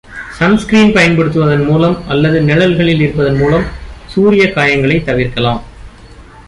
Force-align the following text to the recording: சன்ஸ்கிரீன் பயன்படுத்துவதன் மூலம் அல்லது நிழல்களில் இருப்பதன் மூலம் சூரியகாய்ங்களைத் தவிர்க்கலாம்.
சன்ஸ்கிரீன் 0.37 0.93
பயன்படுத்துவதன் 0.93 1.65
மூலம் 1.65 2.07
அல்லது 2.07 2.41
நிழல்களில் 2.41 3.01
இருப்பதன் 3.01 3.35
மூலம் 3.35 3.65
சூரியகாய்ங்களைத் 4.15 5.03
தவிர்க்கலாம். 5.03 5.61